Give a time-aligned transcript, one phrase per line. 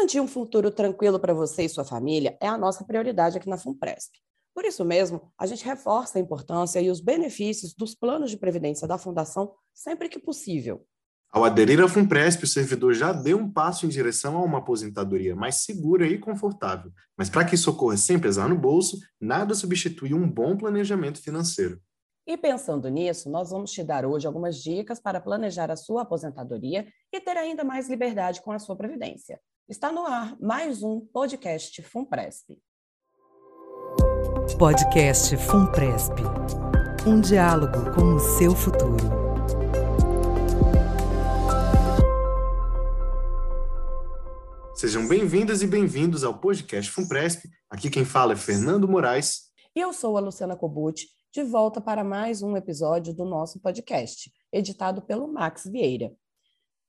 [0.00, 3.58] Garantir um futuro tranquilo para você e sua família é a nossa prioridade aqui na
[3.58, 4.16] FUNPRESP.
[4.54, 8.88] Por isso mesmo, a gente reforça a importância e os benefícios dos planos de previdência
[8.88, 10.86] da Fundação sempre que possível.
[11.30, 15.36] Ao aderir à FUNPRESP, o servidor já deu um passo em direção a uma aposentadoria
[15.36, 16.90] mais segura e confortável.
[17.14, 21.78] Mas para que isso ocorra sem pesar no bolso, nada substitui um bom planejamento financeiro.
[22.26, 26.86] E pensando nisso, nós vamos te dar hoje algumas dicas para planejar a sua aposentadoria
[27.12, 29.38] e ter ainda mais liberdade com a sua previdência.
[29.70, 32.60] Está no ar mais um podcast FUNPRESP.
[34.58, 36.14] Podcast FUNPRESP.
[37.06, 38.96] Um diálogo com o seu futuro.
[44.74, 47.48] Sejam bem-vindas e bem-vindos ao podcast FUNPRESP.
[47.70, 49.52] Aqui quem fala é Fernando Moraes.
[49.76, 54.32] E eu sou a Luciana Cobucci, de volta para mais um episódio do nosso podcast,
[54.52, 56.10] editado pelo Max Vieira.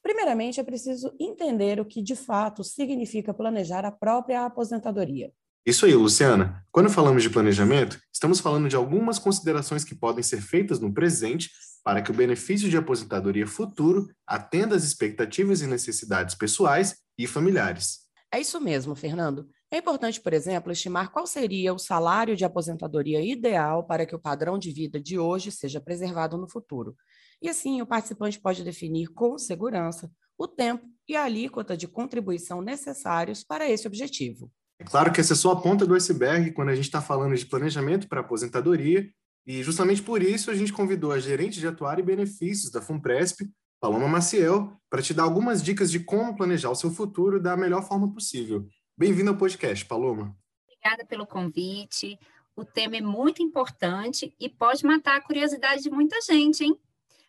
[0.02, 5.32] Primeiramente, é preciso entender o que de fato significa planejar a própria aposentadoria.
[5.64, 6.66] Isso aí, Luciana.
[6.72, 11.52] Quando falamos de planejamento, estamos falando de algumas considerações que podem ser feitas no presente
[11.84, 18.00] para que o benefício de aposentadoria futuro atenda às expectativas e necessidades pessoais e familiares.
[18.34, 19.48] É isso mesmo, Fernando.
[19.74, 24.20] É importante, por exemplo, estimar qual seria o salário de aposentadoria ideal para que o
[24.20, 26.94] padrão de vida de hoje seja preservado no futuro.
[27.42, 32.62] E assim, o participante pode definir com segurança o tempo e a alíquota de contribuição
[32.62, 34.52] necessários para esse objetivo.
[34.78, 37.36] É claro que essa é só a ponta do iceberg quando a gente está falando
[37.36, 39.10] de planejamento para aposentadoria
[39.48, 43.50] e justamente por isso a gente convidou a gerente de atuar e benefícios da FUNPRESP,
[43.80, 47.88] Paloma Maciel, para te dar algumas dicas de como planejar o seu futuro da melhor
[47.88, 48.68] forma possível.
[49.02, 50.38] Bem-vindo ao podcast, Paloma.
[50.64, 52.20] Obrigada pelo convite.
[52.56, 56.80] O tema é muito importante e pode matar a curiosidade de muita gente, hein?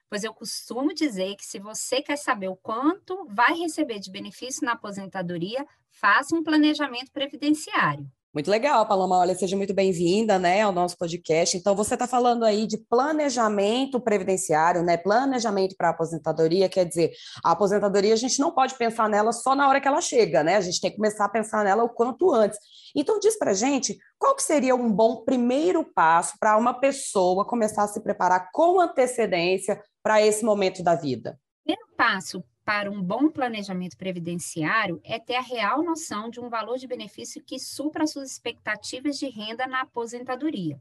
[0.07, 4.67] Pois eu costumo dizer que se você quer saber o quanto vai receber de benefício
[4.67, 8.07] na aposentadoria, faça um planejamento previdenciário.
[8.35, 9.19] Muito legal, Paloma.
[9.19, 11.55] Olha, seja muito bem-vinda, né, ao nosso podcast.
[11.55, 14.97] Então, você está falando aí de planejamento previdenciário, né?
[14.97, 17.13] Planejamento para aposentadoria, quer dizer,
[17.45, 20.57] a aposentadoria a gente não pode pensar nela só na hora que ela chega, né?
[20.57, 22.59] A gente tem que começar a pensar nela o quanto antes.
[22.97, 27.85] Então, diz para gente qual que seria um bom primeiro passo para uma pessoa começar
[27.85, 31.39] a se preparar com antecedência para esse momento da vida.
[31.63, 36.79] Primeiro passo para um bom planejamento previdenciário é ter a real noção de um valor
[36.79, 40.81] de benefício que supra suas expectativas de renda na aposentadoria.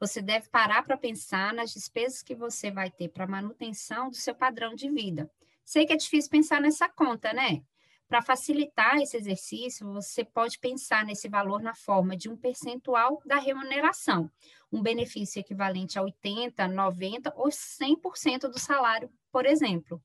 [0.00, 4.34] Você deve parar para pensar nas despesas que você vai ter para manutenção do seu
[4.34, 5.30] padrão de vida.
[5.64, 7.62] Sei que é difícil pensar nessa conta, né?
[8.08, 13.36] Para facilitar esse exercício, você pode pensar nesse valor na forma de um percentual da
[13.36, 14.28] remuneração,
[14.72, 20.02] um benefício equivalente a 80, 90 ou 100% do salário, por exemplo.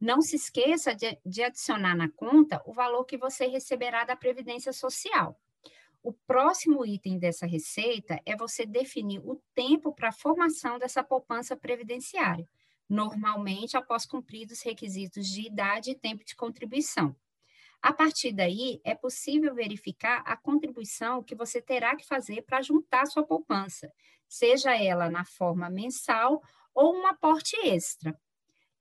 [0.00, 4.72] Não se esqueça de, de adicionar na conta o valor que você receberá da Previdência
[4.72, 5.40] Social.
[6.02, 11.56] O próximo item dessa receita é você definir o tempo para a formação dessa poupança
[11.56, 12.48] previdenciária,
[12.88, 17.16] normalmente após cumpridos os requisitos de idade e tempo de contribuição.
[17.82, 23.06] A partir daí, é possível verificar a contribuição que você terá que fazer para juntar
[23.06, 23.92] sua poupança,
[24.28, 26.42] seja ela na forma mensal
[26.74, 28.16] ou um aporte extra.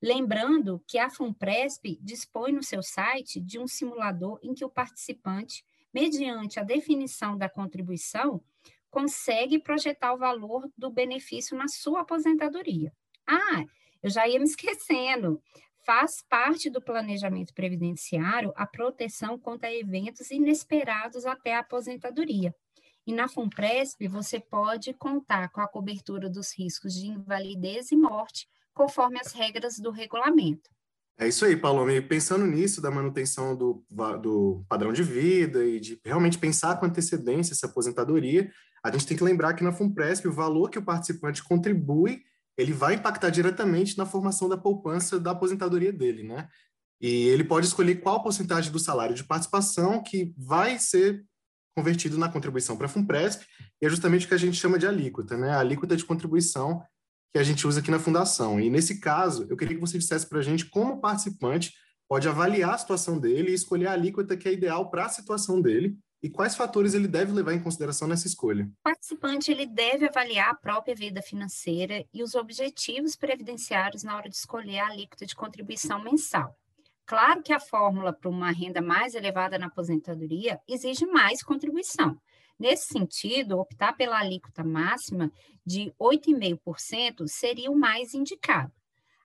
[0.01, 5.63] Lembrando que a FUNPRESP dispõe no seu site de um simulador em que o participante,
[5.93, 8.43] mediante a definição da contribuição,
[8.91, 12.93] consegue projetar o valor do benefício na sua aposentadoria.
[13.25, 13.65] Ah,
[14.01, 15.41] eu já ia me esquecendo.
[15.85, 22.55] Faz parte do planejamento previdenciário a proteção contra eventos inesperados até a aposentadoria.
[23.05, 28.47] E na FUNPRESP, você pode contar com a cobertura dos riscos de invalidez e morte
[28.75, 30.69] conforme as regras do regulamento.
[31.17, 31.89] É isso aí, Paulo.
[31.89, 33.83] E pensando nisso, da manutenção do,
[34.21, 38.51] do padrão de vida e de realmente pensar com antecedência essa aposentadoria,
[38.83, 42.21] a gente tem que lembrar que na FUNPRESP o valor que o participante contribui,
[42.57, 46.49] ele vai impactar diretamente na formação da poupança da aposentadoria dele, né?
[47.01, 51.25] E ele pode escolher qual porcentagem do salário de participação que vai ser
[51.75, 53.45] convertido na contribuição para a FUNPRESP,
[53.81, 55.51] e é justamente o que a gente chama de alíquota, né?
[55.51, 56.81] A alíquota de contribuição
[57.35, 58.61] que a gente usa aqui na Fundação.
[58.61, 61.73] E nesse caso, eu queria que você dissesse para a gente como o participante
[62.07, 65.59] pode avaliar a situação dele e escolher a alíquota que é ideal para a situação
[65.59, 68.63] dele e quais fatores ele deve levar em consideração nessa escolha.
[68.63, 74.29] O participante ele deve avaliar a própria vida financeira e os objetivos previdenciários na hora
[74.29, 76.55] de escolher a alíquota de contribuição mensal.
[77.05, 82.17] Claro que a fórmula para uma renda mais elevada na aposentadoria exige mais contribuição,
[82.57, 85.31] Nesse sentido, optar pela alíquota máxima
[85.65, 88.71] de 8,5% seria o mais indicado,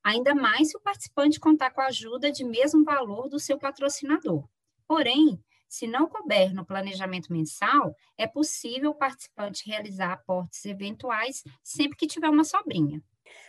[0.02, 4.48] ainda mais se o participante contar com a ajuda de mesmo valor do seu patrocinador.
[4.86, 5.40] Porém,
[5.70, 12.08] Se não couber no planejamento mensal, é possível o participante realizar aportes eventuais sempre que
[12.08, 13.00] tiver uma sobrinha.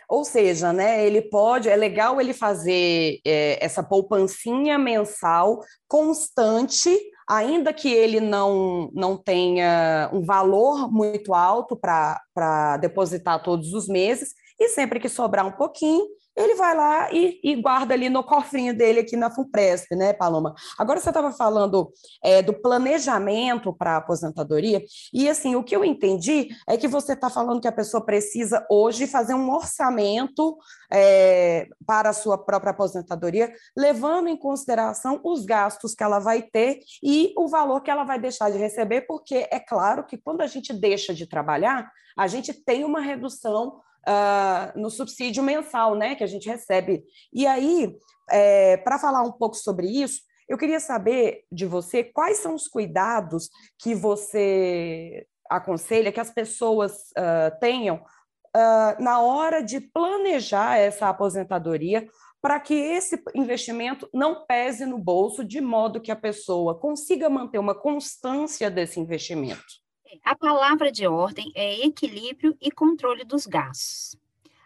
[0.08, 6.96] Ou seja, né, ele pode, é legal ele fazer é, essa poupancinha mensal constante,
[7.36, 14.34] ainda que ele não, não tenha um valor muito alto para depositar todos os meses,
[14.58, 16.04] e sempre que sobrar um pouquinho,
[16.36, 20.54] ele vai lá e, e, guarda ali no cofrinho dele aqui na FUNPRESP, né, Paloma?
[20.78, 21.92] Agora você estava falando
[22.22, 24.82] é, do planejamento para a aposentadoria,
[25.12, 28.66] e assim, o que eu entendi é que você está falando que a pessoa precisa
[28.70, 30.56] hoje fazer um orçamento
[30.90, 36.80] é, para a sua própria aposentadoria, levando em consideração os gastos que ela vai ter
[37.02, 40.46] e o valor que ela vai deixar de receber, porque é claro que quando a
[40.46, 46.24] gente deixa de trabalhar, a gente tem uma redução uh, no subsídio mensal né, que
[46.24, 47.04] a gente recebe.
[47.32, 47.94] E aí,
[48.30, 52.68] é, para falar um pouco sobre isso, eu queria saber de você quais são os
[52.68, 61.08] cuidados que você aconselha que as pessoas uh, tenham uh, na hora de planejar essa
[61.08, 62.06] aposentadoria
[62.40, 67.58] para que esse investimento não pese no bolso, de modo que a pessoa consiga manter
[67.58, 69.81] uma constância desse investimento.
[70.22, 74.14] A palavra de ordem é equilíbrio e controle dos gastos,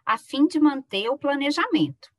[0.05, 2.13] a fim de manter o planejamento,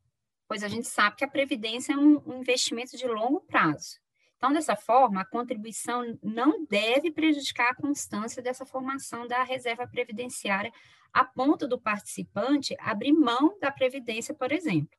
[0.48, 3.98] pois a gente sabe que a previdência é um, investimento de longo prazo.
[4.38, 10.72] Então, dessa forma, a contribuição não deve prejudicar a constância dessa formação da reserva previdenciária
[11.12, 14.96] a ponto do participante abrir mão da previdência, por exemplo.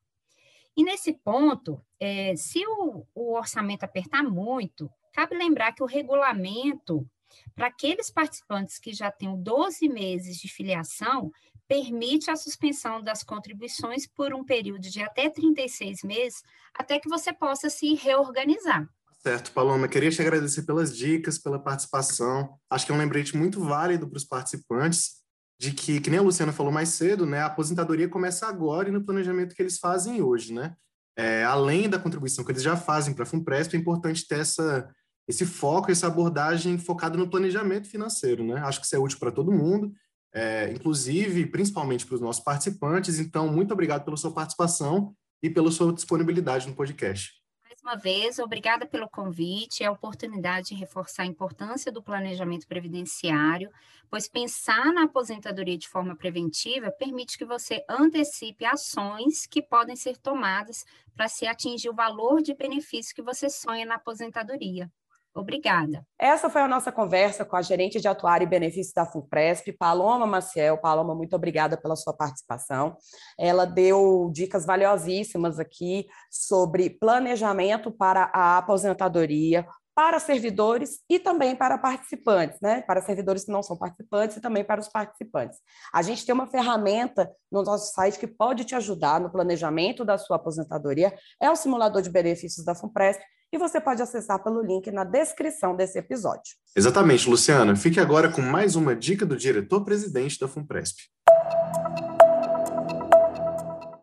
[0.77, 7.09] E nesse ponto, é, se o, o orçamento apertar muito, cabe lembrar que o regulamento
[7.55, 11.31] para aqueles participantes que já têm 12 meses de filiação,
[11.67, 16.41] permite a suspensão das contribuições por um período de até 36 meses,
[16.73, 18.89] até que você possa se reorganizar.
[19.21, 22.57] Certo, Paloma, queria te agradecer pelas dicas, pela participação.
[22.69, 25.19] Acho que é um lembrete muito válido para os participantes
[25.59, 28.91] de que, que nem a Luciana falou mais cedo, né, a aposentadoria começa agora e
[28.91, 30.73] no planejamento que eles fazem hoje, né?
[31.17, 34.89] É, além da contribuição que eles já fazem para a FUNPRESP, é importante ter essa,
[35.29, 38.55] esse foco, essa abordagem focada no planejamento financeiro, né?
[38.61, 39.93] Acho que isso é útil para todo mundo,
[40.33, 43.19] é, inclusive, principalmente para os nossos participantes.
[43.19, 47.33] Então, muito obrigado pela sua participação e pela sua disponibilidade no podcast.
[47.63, 52.67] Mais uma vez, obrigada pelo convite e a oportunidade de reforçar a importância do planejamento
[52.67, 53.69] previdenciário,
[54.09, 60.17] pois pensar na aposentadoria de forma preventiva permite que você antecipe ações que podem ser
[60.17, 60.83] tomadas
[61.15, 64.91] para se atingir o valor de benefício que você sonha na aposentadoria.
[65.35, 66.03] Obrigada.
[66.17, 70.25] Essa foi a nossa conversa com a gerente de atuário e benefícios da FUNPRESP, Paloma
[70.25, 70.77] Maciel.
[70.77, 72.97] Paloma, muito obrigada pela sua participação.
[73.37, 79.65] Ela deu dicas valiosíssimas aqui sobre planejamento para a aposentadoria,
[79.99, 82.81] para servidores e também para participantes, né?
[82.83, 85.59] Para servidores que não são participantes e também para os participantes.
[85.93, 90.17] A gente tem uma ferramenta no nosso site que pode te ajudar no planejamento da
[90.17, 93.21] sua aposentadoria, é o simulador de benefícios da FUNPRESP,
[93.51, 96.56] e você pode acessar pelo link na descrição desse episódio.
[96.75, 97.75] Exatamente, Luciana.
[97.75, 101.04] Fique agora com mais uma dica do diretor-presidente da FUNPRESP.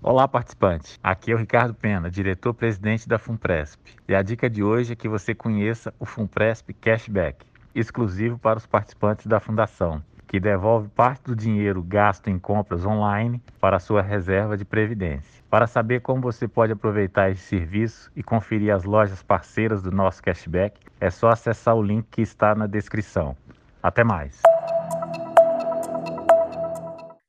[0.03, 0.99] Olá, participante.
[1.03, 3.97] Aqui é o Ricardo Pena, diretor-presidente da FUNPRESP.
[4.09, 7.45] E a dica de hoje é que você conheça o FUNPRESP Cashback,
[7.75, 13.40] exclusivo para os participantes da Fundação que devolve parte do dinheiro gasto em compras online
[13.61, 15.42] para sua reserva de previdência.
[15.49, 20.23] Para saber como você pode aproveitar esse serviço e conferir as lojas parceiras do nosso
[20.23, 23.37] cashback, é só acessar o link que está na descrição.
[23.83, 24.42] Até mais!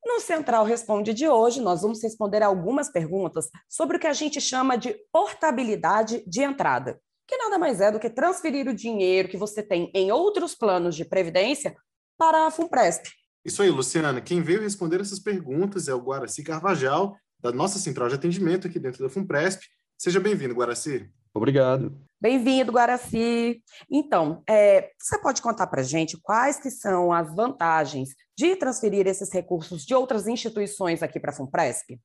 [0.03, 4.41] No Central Responde de hoje, nós vamos responder algumas perguntas sobre o que a gente
[4.41, 9.37] chama de portabilidade de entrada, que nada mais é do que transferir o dinheiro que
[9.37, 11.75] você tem em outros planos de previdência
[12.17, 13.09] para a FUNPRESP.
[13.45, 14.19] Isso aí, Luciana.
[14.19, 18.79] Quem veio responder essas perguntas é o Guaraci Carvajal, da nossa central de atendimento aqui
[18.79, 19.65] dentro da FUNPRESP.
[19.97, 21.09] Seja bem-vindo, Guaraci.
[21.33, 21.97] Obrigado.
[22.19, 23.61] Bem-vindo, Guaraci.
[23.89, 29.07] Então, é, você pode contar para a gente quais que são as vantagens de transferir
[29.07, 31.99] esses recursos de outras instituições aqui para a FUNPRESP?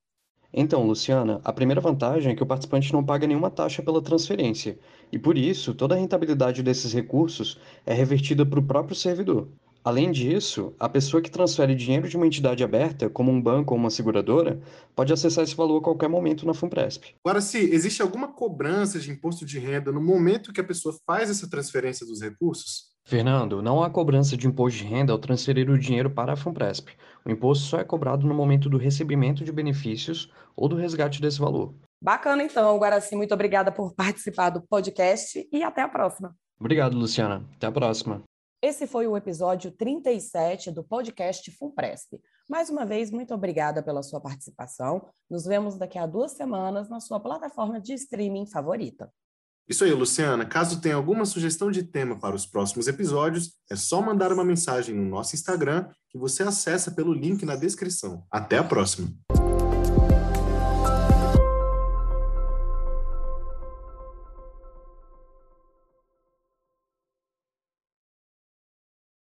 [0.54, 4.78] Então, Luciana, a primeira vantagem é que o participante não paga nenhuma taxa pela transferência,
[5.10, 9.48] e por isso toda a rentabilidade desses recursos é revertida para o próprio servidor.
[9.84, 13.80] Além disso, a pessoa que transfere dinheiro de uma entidade aberta, como um banco ou
[13.80, 14.60] uma seguradora,
[14.94, 17.16] pode acessar esse valor a qualquer momento na FUNPRESP.
[17.24, 21.30] Agora, se existe alguma cobrança de imposto de renda no momento que a pessoa faz
[21.30, 22.92] essa transferência dos recursos?
[23.04, 26.92] Fernando, não há cobrança de imposto de renda ao transferir o dinheiro para a FUNPRESP.
[27.24, 31.40] O imposto só é cobrado no momento do recebimento de benefícios ou do resgate desse
[31.40, 31.74] valor.
[32.00, 33.16] Bacana, então, Guaraci.
[33.16, 36.34] Muito obrigada por participar do podcast e até a próxima.
[36.58, 37.44] Obrigado, Luciana.
[37.56, 38.22] Até a próxima.
[38.62, 42.20] Esse foi o episódio 37 do podcast Funpresp.
[42.48, 45.04] Mais uma vez, muito obrigada pela sua participação.
[45.28, 49.12] Nos vemos daqui a duas semanas na sua plataforma de streaming favorita.
[49.68, 50.46] Isso aí, Luciana.
[50.46, 54.94] Caso tenha alguma sugestão de tema para os próximos episódios, é só mandar uma mensagem
[54.94, 58.24] no nosso Instagram que você acessa pelo link na descrição.
[58.30, 59.08] Até a próxima!